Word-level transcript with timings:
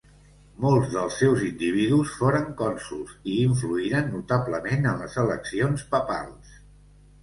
Molts 0.61 0.87
dels 0.93 1.17
seus 1.23 1.43
individus 1.49 2.15
foren 2.23 2.49
cònsols 2.63 3.13
i 3.35 3.39
influïren 3.45 4.13
notablement 4.17 4.93
en 4.95 5.01
les 5.07 5.23
eleccions 5.29 5.91
papals. 5.97 6.63